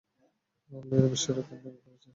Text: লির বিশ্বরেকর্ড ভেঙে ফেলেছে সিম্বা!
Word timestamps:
লির 0.71 1.05
বিশ্বরেকর্ড 1.11 1.59
ভেঙে 1.63 1.79
ফেলেছে 1.83 1.99
সিম্বা! 1.99 2.09